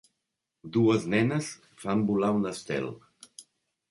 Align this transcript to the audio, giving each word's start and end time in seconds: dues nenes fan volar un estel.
dues 0.77 1.03
nenes 1.15 1.51
fan 1.83 2.01
volar 2.09 2.31
un 2.39 2.47
estel. 2.55 2.89